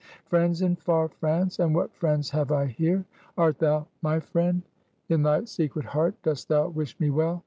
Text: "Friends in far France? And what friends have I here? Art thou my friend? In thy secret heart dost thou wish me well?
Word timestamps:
"Friends 0.25 0.63
in 0.63 0.77
far 0.77 1.09
France? 1.09 1.59
And 1.59 1.75
what 1.75 1.93
friends 1.93 2.31
have 2.31 2.51
I 2.51 2.65
here? 2.65 3.05
Art 3.37 3.59
thou 3.59 3.85
my 4.01 4.19
friend? 4.19 4.63
In 5.09 5.21
thy 5.21 5.43
secret 5.43 5.85
heart 5.85 6.15
dost 6.23 6.49
thou 6.49 6.69
wish 6.69 6.99
me 6.99 7.11
well? 7.11 7.39